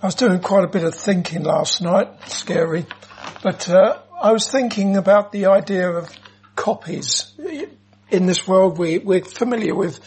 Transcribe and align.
I 0.00 0.06
was 0.06 0.14
doing 0.14 0.38
quite 0.38 0.62
a 0.62 0.68
bit 0.68 0.84
of 0.84 0.94
thinking 0.94 1.42
last 1.42 1.82
night, 1.82 2.08
scary, 2.28 2.86
but 3.42 3.68
uh, 3.68 3.98
I 4.22 4.30
was 4.30 4.48
thinking 4.48 4.96
about 4.96 5.32
the 5.32 5.46
idea 5.46 5.90
of 5.90 6.08
copies. 6.54 7.32
In 8.08 8.26
this 8.26 8.46
world, 8.46 8.78
we, 8.78 8.98
we're 8.98 9.24
familiar 9.24 9.74
with 9.74 9.98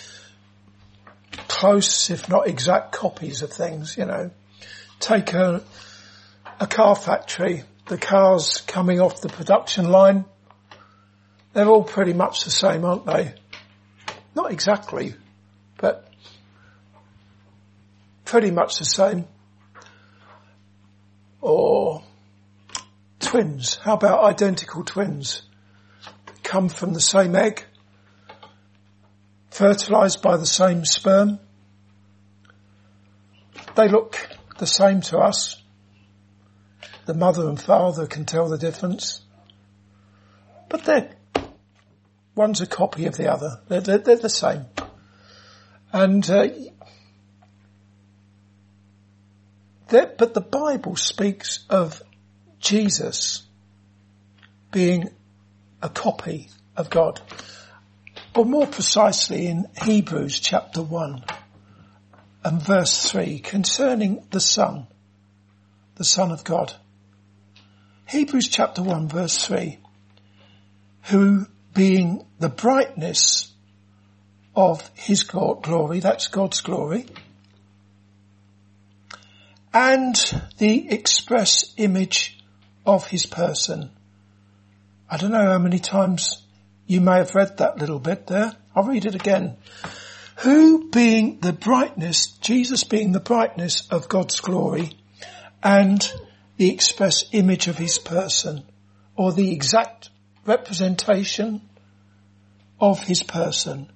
close, 1.49 2.09
if 2.09 2.29
not 2.29 2.47
exact 2.47 2.93
copies 2.93 3.41
of 3.41 3.51
things, 3.51 3.97
you 3.97 4.05
know. 4.05 4.31
Take 5.01 5.33
a, 5.33 5.61
a 6.61 6.67
car 6.67 6.95
factory, 6.95 7.63
the 7.87 7.97
cars 7.97 8.63
coming 8.65 9.01
off 9.01 9.19
the 9.19 9.27
production 9.27 9.89
line, 9.89 10.23
they're 11.51 11.67
all 11.67 11.83
pretty 11.83 12.13
much 12.13 12.45
the 12.45 12.51
same, 12.51 12.85
aren't 12.85 13.05
they? 13.05 13.33
Not 14.35 14.53
exactly, 14.53 15.15
but 15.75 16.07
pretty 18.23 18.51
much 18.51 18.79
the 18.79 18.85
same 18.85 19.27
or 21.41 22.03
twins. 23.31 23.75
How 23.75 23.93
about 23.93 24.25
identical 24.25 24.83
twins? 24.83 25.43
Come 26.43 26.67
from 26.67 26.91
the 26.91 26.99
same 26.99 27.33
egg, 27.33 27.63
fertilized 29.51 30.21
by 30.21 30.35
the 30.35 30.45
same 30.45 30.83
sperm. 30.83 31.39
They 33.77 33.87
look 33.87 34.17
the 34.57 34.67
same 34.67 34.99
to 35.03 35.19
us. 35.19 35.63
The 37.05 37.13
mother 37.13 37.47
and 37.47 37.59
father 37.59 38.05
can 38.05 38.25
tell 38.25 38.49
the 38.49 38.57
difference. 38.57 39.21
But 40.67 40.83
they're, 40.83 41.15
one's 42.35 42.59
a 42.59 42.67
copy 42.67 43.05
of 43.05 43.15
the 43.15 43.31
other. 43.31 43.61
They're, 43.69 43.79
they're, 43.79 43.97
they're 43.99 44.15
the 44.17 44.29
same. 44.29 44.65
And 45.93 46.29
uh, 46.29 46.49
but 49.87 50.33
the 50.33 50.41
Bible 50.41 50.97
speaks 50.97 51.65
of 51.69 52.03
Jesus 52.61 53.43
being 54.71 55.09
a 55.81 55.89
copy 55.89 56.49
of 56.77 56.89
God. 56.89 57.19
Or 58.35 58.45
more 58.45 58.67
precisely 58.67 59.47
in 59.47 59.67
Hebrews 59.81 60.39
chapter 60.39 60.81
1 60.81 61.25
and 62.45 62.61
verse 62.61 63.11
3 63.11 63.39
concerning 63.39 64.23
the 64.31 64.39
Son, 64.39 64.87
the 65.95 66.05
Son 66.05 66.31
of 66.31 66.43
God. 66.43 66.73
Hebrews 68.07 68.47
chapter 68.47 68.81
1 68.81 69.09
verse 69.09 69.45
3, 69.45 69.79
who 71.03 71.47
being 71.73 72.25
the 72.39 72.49
brightness 72.49 73.51
of 74.55 74.89
his 74.95 75.23
glory, 75.23 75.99
that's 75.99 76.27
God's 76.27 76.61
glory, 76.61 77.05
and 79.73 80.15
the 80.57 80.89
express 80.91 81.73
image 81.77 82.40
of 82.85 83.07
his 83.07 83.25
person. 83.25 83.91
I 85.09 85.17
don't 85.17 85.31
know 85.31 85.51
how 85.51 85.59
many 85.59 85.79
times 85.79 86.43
you 86.87 87.01
may 87.01 87.17
have 87.17 87.35
read 87.35 87.57
that 87.57 87.77
little 87.77 87.99
bit 87.99 88.27
there. 88.27 88.53
I'll 88.75 88.83
read 88.83 89.05
it 89.05 89.15
again. 89.15 89.57
Who 90.39 90.89
being 90.89 91.39
the 91.39 91.53
brightness, 91.53 92.27
Jesus 92.27 92.83
being 92.83 93.11
the 93.11 93.19
brightness 93.19 93.87
of 93.89 94.09
God's 94.09 94.39
glory 94.39 94.97
and 95.61 96.11
the 96.57 96.73
express 96.73 97.25
image 97.31 97.67
of 97.67 97.77
his 97.77 97.99
person 97.99 98.63
or 99.15 99.31
the 99.31 99.51
exact 99.51 100.09
representation 100.45 101.61
of 102.79 102.99
his 102.99 103.21
person. 103.21 103.91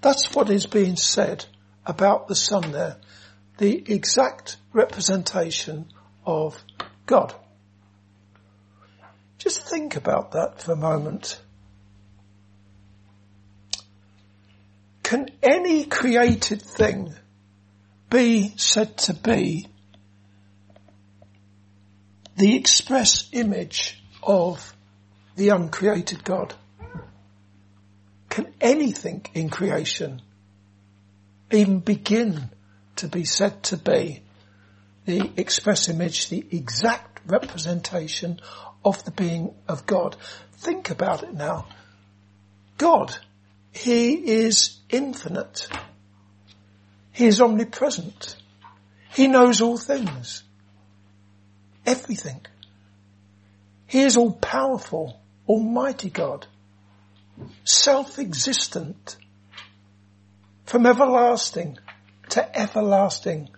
That's 0.00 0.34
what 0.34 0.50
is 0.50 0.66
being 0.66 0.96
said 0.96 1.46
about 1.86 2.28
the 2.28 2.34
Son 2.34 2.72
there 2.72 2.98
the 3.58 3.92
exact 3.92 4.56
representation 4.72 5.86
of 6.26 6.62
God. 7.06 7.34
Just 9.44 9.68
think 9.68 9.94
about 9.94 10.32
that 10.32 10.62
for 10.62 10.72
a 10.72 10.76
moment. 10.76 11.38
Can 15.02 15.28
any 15.42 15.84
created 15.84 16.62
thing 16.62 17.12
be 18.08 18.54
said 18.56 18.96
to 18.96 19.12
be 19.12 19.68
the 22.38 22.56
express 22.56 23.28
image 23.32 24.02
of 24.22 24.74
the 25.36 25.50
uncreated 25.50 26.24
God? 26.24 26.54
Can 28.30 28.50
anything 28.62 29.26
in 29.34 29.50
creation 29.50 30.22
even 31.50 31.80
begin 31.80 32.48
to 32.96 33.08
be 33.08 33.26
said 33.26 33.62
to 33.64 33.76
be 33.76 34.22
the 35.04 35.30
express 35.36 35.90
image, 35.90 36.30
the 36.30 36.46
exact 36.50 37.13
representation 37.26 38.40
of 38.84 39.04
the 39.04 39.10
being 39.10 39.54
of 39.68 39.86
God. 39.86 40.16
Think 40.52 40.90
about 40.90 41.22
it 41.22 41.34
now. 41.34 41.66
God, 42.78 43.16
He 43.72 44.12
is 44.14 44.78
infinite. 44.90 45.68
He 47.12 47.26
is 47.26 47.40
omnipresent. 47.40 48.36
He 49.12 49.28
knows 49.28 49.60
all 49.60 49.78
things. 49.78 50.42
Everything. 51.86 52.40
He 53.86 54.00
is 54.02 54.16
all 54.16 54.32
powerful, 54.32 55.20
almighty 55.46 56.10
God. 56.10 56.46
Self-existent. 57.62 59.16
From 60.66 60.86
everlasting 60.86 61.78
to 62.30 62.58
everlasting. 62.58 63.50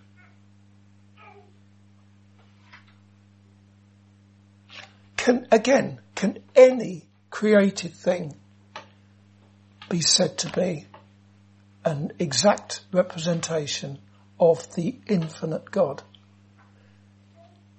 Can, 5.26 5.48
again, 5.50 5.98
can 6.14 6.38
any 6.54 7.02
created 7.30 7.92
thing 7.94 8.36
be 9.88 10.00
said 10.00 10.38
to 10.38 10.52
be 10.52 10.86
an 11.84 12.12
exact 12.20 12.82
representation 12.92 13.98
of 14.38 14.72
the 14.76 14.94
infinite 15.08 15.68
God? 15.72 16.04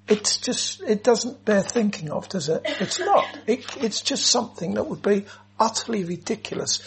It's 0.09 0.36
just, 0.36 0.81
it 0.81 1.06
doesn't 1.06 1.46
bear 1.46 1.62
thinking 1.62 2.12
of, 2.12 2.28
does 2.28 2.50
it? 2.50 2.63
It's 2.66 3.00
not. 3.00 3.25
It, 3.47 3.66
it's 3.78 4.02
just 4.02 4.25
something 4.25 4.74
that 4.74 4.84
would 4.84 5.02
be 5.02 5.24
utterly 5.57 6.03
ridiculous. 6.03 6.81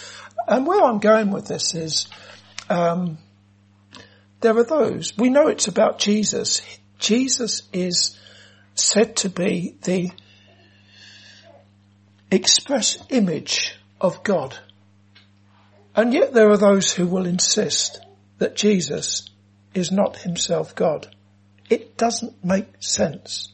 And 0.47 0.67
where 0.67 0.85
I'm 0.85 0.99
going 0.99 1.31
with 1.31 1.47
this 1.47 1.75
is, 1.75 2.07
um, 2.69 3.17
there 4.43 4.59
are 4.59 4.65
those, 4.65 5.17
we 5.17 5.31
know 5.31 5.49
it's 5.49 5.69
about 5.69 5.99
Jesus. 5.99 6.61
Jesus 6.99 7.63
is 7.73 8.19
said 8.75 9.17
to 9.17 9.31
be 9.31 9.77
the 9.85 10.11
express 12.31 12.99
image 13.11 13.75
of 14.01 14.23
God. 14.23 14.57
And 15.95 16.13
yet 16.13 16.33
there 16.33 16.51
are 16.51 16.57
those 16.57 16.93
who 16.93 17.07
will 17.07 17.27
insist 17.27 18.01
that 18.39 18.57
Jesus 18.57 19.29
is 19.75 19.91
not 19.91 20.19
himself 20.19 20.75
God. 20.75 21.15
It 21.69 21.97
doesn't 21.97 22.45
make 22.45 22.67
sense. 22.81 23.53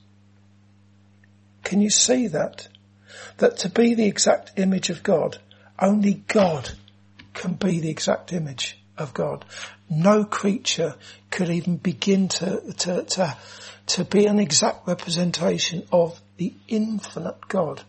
Can 1.64 1.80
you 1.80 1.90
see 1.90 2.28
that? 2.28 2.68
That 3.38 3.58
to 3.58 3.68
be 3.68 3.94
the 3.94 4.06
exact 4.06 4.52
image 4.56 4.90
of 4.90 5.02
God, 5.02 5.38
only 5.78 6.14
God 6.14 6.70
can 7.34 7.54
be 7.54 7.80
the 7.80 7.90
exact 7.90 8.32
image 8.32 8.78
of 8.96 9.12
God. 9.12 9.44
No 9.90 10.24
creature 10.24 10.94
could 11.30 11.50
even 11.50 11.76
begin 11.76 12.28
to, 12.28 12.72
to, 12.78 13.02
to, 13.02 13.36
to 13.86 14.04
be 14.04 14.26
an 14.26 14.38
exact 14.38 14.86
representation 14.86 15.86
of 15.92 16.20
the 16.38 16.54
infinite 16.68 17.48
God. 17.48 17.82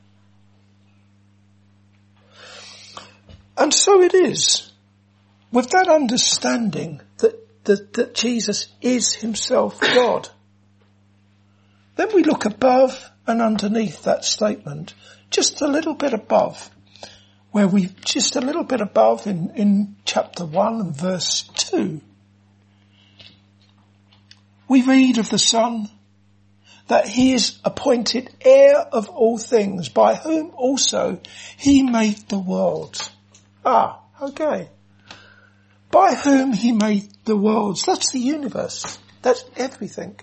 And 3.57 3.73
so 3.73 4.01
it 4.01 4.13
is. 4.13 4.71
With 5.51 5.69
that 5.71 5.87
understanding 5.87 7.01
that, 7.17 7.65
that, 7.65 7.93
that 7.93 8.13
Jesus 8.13 8.67
is 8.81 9.15
himself 9.15 9.79
God, 9.79 10.29
then 11.95 12.09
we 12.13 12.23
look 12.23 12.45
above 12.45 13.09
and 13.25 13.41
underneath 13.41 14.03
that 14.03 14.23
statement, 14.23 14.93
just 15.31 15.61
a 15.61 15.67
little 15.67 15.95
bit 15.95 16.13
above, 16.13 16.69
where 17.51 17.67
we 17.67 17.87
just 18.05 18.35
a 18.35 18.41
little 18.41 18.63
bit 18.63 18.81
above 18.81 19.25
in, 19.25 19.51
in 19.55 19.95
chapter 20.05 20.45
1 20.45 20.79
and 20.79 20.95
verse 20.95 21.43
2, 21.55 22.01
we 24.67 24.81
read 24.83 25.17
of 25.17 25.29
the 25.29 25.39
Son 25.39 25.89
that 26.87 27.07
he 27.07 27.33
is 27.33 27.57
appointed 27.65 28.29
heir 28.41 28.77
of 28.77 29.09
all 29.09 29.37
things 29.37 29.89
by 29.89 30.15
whom 30.15 30.51
also 30.55 31.19
he 31.57 31.83
made 31.83 32.17
the 32.29 32.39
world. 32.39 33.11
Ah, 33.69 33.99
okay. 34.21 34.69
By 35.91 36.15
whom 36.15 36.53
he 36.53 36.71
made 36.71 37.09
the 37.25 37.35
worlds. 37.35 37.83
That's 37.85 38.13
the 38.13 38.19
universe. 38.19 38.97
That's 39.21 39.43
everything. 39.57 40.17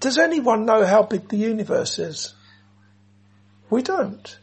Does 0.00 0.16
anyone 0.16 0.64
know 0.64 0.86
how 0.86 1.02
big 1.02 1.28
the 1.28 1.36
universe 1.36 1.98
is? 1.98 2.32
We 3.68 3.82
don't. 3.82 4.38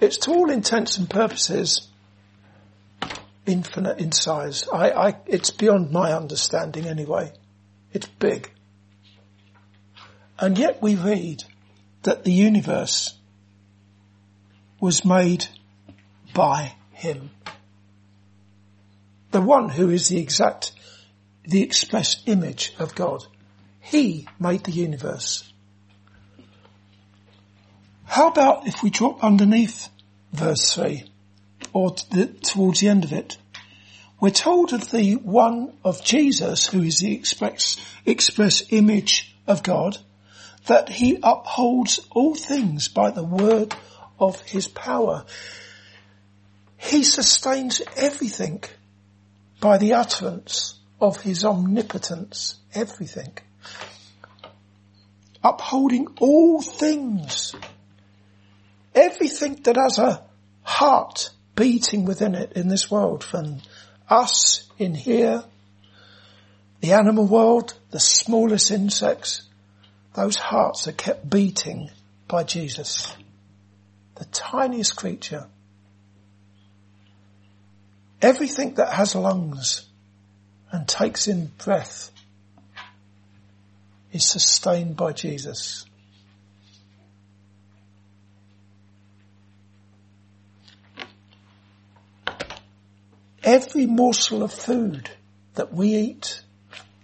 It's 0.00 0.18
to 0.18 0.30
all 0.30 0.48
intents 0.48 0.98
and 0.98 1.10
purposes 1.10 1.88
infinite 3.44 3.98
in 3.98 4.12
size. 4.12 4.68
I, 4.72 4.90
I, 4.90 5.16
it's 5.26 5.50
beyond 5.50 5.90
my 5.90 6.12
understanding 6.12 6.86
anyway. 6.86 7.32
It's 7.92 8.06
big. 8.06 8.48
And 10.38 10.56
yet 10.56 10.80
we 10.80 10.94
read 10.94 11.42
that 12.04 12.22
the 12.22 12.32
universe 12.32 13.18
was 14.82 15.04
made 15.04 15.46
by 16.34 16.74
him. 16.90 17.30
The 19.30 19.40
one 19.40 19.68
who 19.68 19.88
is 19.90 20.08
the 20.08 20.18
exact, 20.18 20.72
the 21.44 21.62
express 21.62 22.20
image 22.26 22.74
of 22.80 22.96
God. 22.96 23.24
He 23.78 24.26
made 24.40 24.64
the 24.64 24.72
universe. 24.72 25.48
How 28.06 28.26
about 28.26 28.66
if 28.66 28.82
we 28.82 28.90
drop 28.90 29.22
underneath 29.22 29.88
verse 30.32 30.74
3 30.74 31.04
or 31.72 31.94
the, 32.10 32.26
towards 32.26 32.80
the 32.80 32.88
end 32.88 33.04
of 33.04 33.12
it? 33.12 33.38
We're 34.18 34.30
told 34.30 34.72
of 34.72 34.90
the 34.90 35.14
one 35.14 35.74
of 35.84 36.04
Jesus 36.04 36.66
who 36.66 36.82
is 36.82 36.98
the 36.98 37.14
express, 37.14 37.76
express 38.04 38.64
image 38.70 39.32
of 39.46 39.62
God 39.62 39.98
that 40.66 40.88
he 40.88 41.20
upholds 41.22 42.00
all 42.10 42.34
things 42.34 42.88
by 42.88 43.12
the 43.12 43.24
word 43.24 43.76
of 44.22 44.40
his 44.42 44.68
power. 44.68 45.24
He 46.78 47.02
sustains 47.02 47.82
everything 47.96 48.62
by 49.60 49.78
the 49.78 49.94
utterance 49.94 50.78
of 51.00 51.20
his 51.20 51.44
omnipotence, 51.44 52.56
everything. 52.74 53.32
Upholding 55.42 56.06
all 56.20 56.62
things. 56.62 57.54
Everything 58.94 59.56
that 59.64 59.76
has 59.76 59.98
a 59.98 60.24
heart 60.62 61.30
beating 61.56 62.04
within 62.04 62.34
it 62.34 62.52
in 62.52 62.68
this 62.68 62.90
world 62.90 63.24
from 63.24 63.58
us 64.08 64.68
in 64.78 64.94
here, 64.94 65.42
the 66.80 66.92
animal 66.92 67.26
world, 67.26 67.74
the 67.90 68.00
smallest 68.00 68.70
insects, 68.70 69.48
those 70.14 70.36
hearts 70.36 70.86
are 70.88 70.92
kept 70.92 71.28
beating 71.28 71.90
by 72.28 72.44
Jesus. 72.44 73.16
The 74.16 74.24
tiniest 74.26 74.96
creature. 74.96 75.48
Everything 78.20 78.74
that 78.74 78.92
has 78.92 79.14
lungs 79.14 79.88
and 80.70 80.86
takes 80.86 81.26
in 81.26 81.46
breath 81.58 82.10
is 84.12 84.24
sustained 84.24 84.96
by 84.96 85.12
Jesus. 85.12 85.84
Every 93.42 93.86
morsel 93.86 94.42
of 94.44 94.52
food 94.52 95.10
that 95.54 95.72
we 95.72 95.96
eat, 95.96 96.42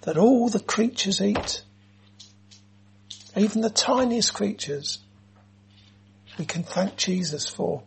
that 0.03 0.17
all 0.17 0.49
the 0.49 0.61
creatures 0.61 1.21
eat, 1.21 1.63
even 3.37 3.61
the 3.61 3.71
tiniest 3.71 4.35
creatures, 4.35 5.01
we 6.39 6.45
can 6.47 6.63
thank 6.63 6.97
Jesus 6.97 7.49
for. 7.49 7.83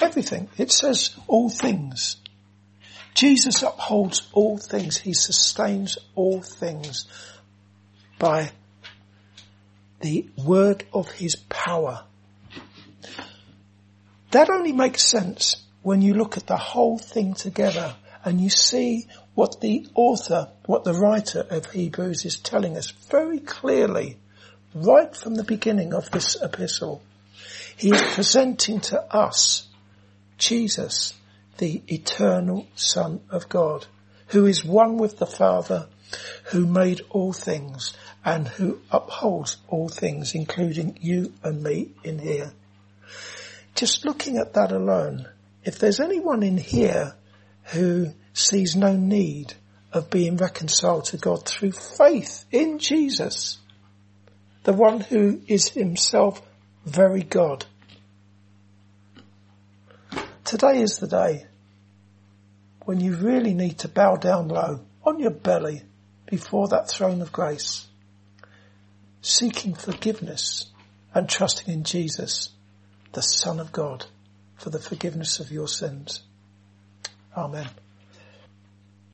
Everything. 0.00 0.48
It 0.58 0.72
says 0.72 1.14
all 1.28 1.48
things. 1.48 2.16
Jesus 3.14 3.62
upholds 3.62 4.28
all 4.32 4.58
things. 4.58 4.96
He 4.96 5.14
sustains 5.14 5.98
all 6.16 6.42
things 6.42 7.06
by 8.18 8.50
the 10.00 10.28
word 10.36 10.84
of 10.92 11.10
his 11.12 11.36
power. 11.36 12.04
That 14.32 14.50
only 14.50 14.72
makes 14.72 15.04
sense 15.04 15.62
when 15.82 16.02
you 16.02 16.14
look 16.14 16.36
at 16.36 16.48
the 16.48 16.56
whole 16.56 16.98
thing 16.98 17.34
together 17.34 17.94
and 18.24 18.40
you 18.40 18.50
see 18.50 19.06
what 19.34 19.60
the 19.60 19.86
author, 19.94 20.50
what 20.66 20.82
the 20.82 20.94
writer 20.94 21.46
of 21.48 21.70
Hebrews 21.70 22.24
is 22.24 22.36
telling 22.36 22.76
us 22.76 22.90
very 22.90 23.38
clearly 23.38 24.18
right 24.74 25.14
from 25.14 25.36
the 25.36 25.44
beginning 25.44 25.94
of 25.94 26.10
this 26.10 26.36
epistle. 26.42 27.00
He 27.76 27.90
is 27.90 28.02
presenting 28.14 28.80
to 28.80 29.00
us 29.14 29.68
Jesus, 30.36 31.14
the 31.58 31.82
eternal 31.86 32.66
Son 32.74 33.20
of 33.30 33.48
God, 33.48 33.86
who 34.28 34.46
is 34.46 34.64
one 34.64 34.98
with 34.98 35.18
the 35.18 35.26
Father, 35.26 35.86
who 36.46 36.66
made 36.66 37.02
all 37.10 37.32
things 37.32 37.96
and 38.24 38.48
who 38.48 38.80
upholds 38.90 39.58
all 39.68 39.88
things, 39.88 40.34
including 40.34 40.98
you 41.00 41.32
and 41.42 41.62
me 41.62 41.90
in 42.02 42.18
here. 42.18 42.52
Just 43.74 44.04
looking 44.04 44.38
at 44.38 44.54
that 44.54 44.72
alone, 44.72 45.28
if 45.64 45.78
there's 45.78 46.00
anyone 46.00 46.42
in 46.42 46.56
here 46.56 47.14
who 47.72 48.12
sees 48.32 48.76
no 48.76 48.96
need 48.96 49.54
of 49.92 50.10
being 50.10 50.36
reconciled 50.36 51.04
to 51.06 51.16
God 51.16 51.46
through 51.46 51.72
faith 51.72 52.44
in 52.50 52.78
Jesus, 52.78 53.58
the 54.64 54.72
one 54.72 55.00
who 55.00 55.40
is 55.46 55.68
himself 55.68 56.42
very 56.84 57.22
God. 57.22 57.64
Today 60.44 60.80
is 60.80 60.98
the 60.98 61.06
day 61.06 61.46
when 62.84 63.00
you 63.00 63.14
really 63.14 63.54
need 63.54 63.78
to 63.78 63.88
bow 63.88 64.16
down 64.16 64.48
low 64.48 64.80
on 65.04 65.20
your 65.20 65.30
belly 65.30 65.82
before 66.26 66.68
that 66.68 66.88
throne 66.88 67.22
of 67.22 67.32
grace, 67.32 67.86
seeking 69.20 69.74
forgiveness 69.74 70.66
and 71.14 71.28
trusting 71.28 71.72
in 71.72 71.84
Jesus, 71.84 72.50
the 73.12 73.22
Son 73.22 73.60
of 73.60 73.72
God, 73.72 74.06
for 74.56 74.70
the 74.70 74.78
forgiveness 74.78 75.40
of 75.40 75.50
your 75.50 75.68
sins. 75.68 76.22
Amen. 77.36 77.68